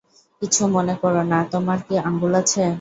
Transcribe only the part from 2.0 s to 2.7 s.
আঙ্গুল আছে?